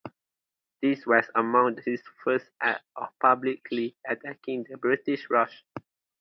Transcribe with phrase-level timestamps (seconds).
[0.81, 5.63] This was among his first acts of publicly attacking the British Raj.